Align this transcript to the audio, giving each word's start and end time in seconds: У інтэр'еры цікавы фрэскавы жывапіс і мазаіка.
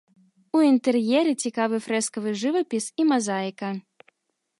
У 0.59 0.59
інтэр'еры 0.67 1.33
цікавы 1.43 1.77
фрэскавы 1.87 2.29
жывапіс 2.45 2.85
і 3.03 3.07
мазаіка. 3.11 3.69